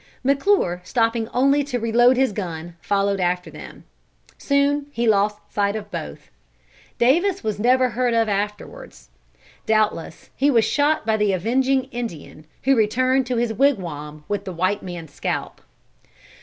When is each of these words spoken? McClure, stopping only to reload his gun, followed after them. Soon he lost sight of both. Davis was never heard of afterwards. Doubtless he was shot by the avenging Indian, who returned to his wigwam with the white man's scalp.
McClure, 0.23 0.81
stopping 0.83 1.27
only 1.29 1.63
to 1.65 1.77
reload 1.79 2.17
his 2.17 2.31
gun, 2.33 2.75
followed 2.81 3.19
after 3.19 3.51
them. 3.51 3.83
Soon 4.35 4.87
he 4.89 5.07
lost 5.07 5.37
sight 5.53 5.75
of 5.75 5.91
both. 5.91 6.31
Davis 6.97 7.43
was 7.43 7.59
never 7.59 7.89
heard 7.89 8.15
of 8.15 8.27
afterwards. 8.27 9.09
Doubtless 9.67 10.31
he 10.35 10.49
was 10.49 10.65
shot 10.65 11.05
by 11.05 11.17
the 11.17 11.33
avenging 11.33 11.83
Indian, 11.91 12.47
who 12.63 12.75
returned 12.75 13.27
to 13.27 13.35
his 13.37 13.53
wigwam 13.53 14.23
with 14.27 14.43
the 14.43 14.53
white 14.53 14.81
man's 14.81 15.13
scalp. 15.13 15.61